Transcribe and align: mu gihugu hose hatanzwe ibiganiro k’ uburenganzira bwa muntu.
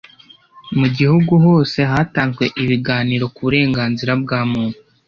mu 0.79 0.87
gihugu 0.97 1.33
hose 1.45 1.79
hatanzwe 1.91 2.45
ibiganiro 2.63 3.25
k’ 3.33 3.37
uburenganzira 3.43 4.11
bwa 4.21 4.39
muntu. 4.51 4.79